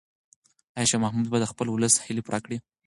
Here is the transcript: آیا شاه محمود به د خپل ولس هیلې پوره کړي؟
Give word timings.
آیا 0.75 0.89
شاه 0.89 1.01
محمود 1.03 1.27
به 1.31 1.37
د 1.41 1.45
خپل 1.51 1.67
ولس 1.69 1.93
هیلې 2.05 2.21
پوره 2.25 2.39
کړي؟ 2.45 2.57